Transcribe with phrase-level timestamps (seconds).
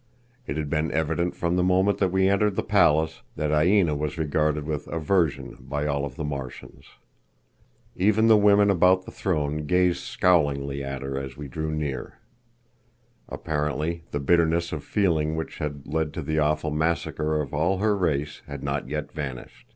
[0.47, 4.17] It had been evident from the moment that we entered the palace that Aina was
[4.17, 6.85] regarded with aversion by all of the Martians.
[7.95, 12.17] Even the women about the throne gazed scowlingly at her as we drew near.
[13.29, 17.95] Apparently, the bitterness of feeling which had led to the awful massacre of all her
[17.95, 19.67] race had not yet vanished.